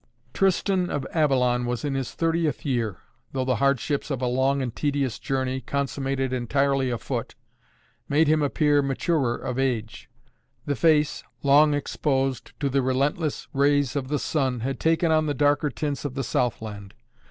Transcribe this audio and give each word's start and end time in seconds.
Tristan 0.33 0.89
of 0.89 1.05
Avalon 1.13 1.67
was 1.67 1.85
in 1.85 1.93
his 1.93 2.11
thirtieth 2.15 2.65
year, 2.65 2.97
though 3.33 3.45
the 3.45 3.57
hardships 3.57 4.09
of 4.09 4.19
a 4.19 4.25
long 4.25 4.59
and 4.59 4.75
tedious 4.75 5.19
journey, 5.19 5.61
consummated 5.61 6.33
entirely 6.33 6.89
afoot, 6.89 7.35
made 8.09 8.27
him 8.27 8.41
appear 8.41 8.79
of 8.79 8.85
maturer 8.85 9.47
age. 9.59 10.09
The 10.65 10.75
face, 10.75 11.21
long 11.43 11.75
exposed 11.75 12.59
to 12.59 12.67
the 12.67 12.81
relentless 12.81 13.47
rays 13.53 13.95
of 13.95 14.07
the 14.07 14.17
sun, 14.17 14.61
had 14.61 14.79
taken 14.79 15.11
on 15.11 15.27
the 15.27 15.35
darker 15.35 15.69
tints 15.69 16.03
of 16.03 16.15
the 16.15 16.23
Southland. 16.23 16.95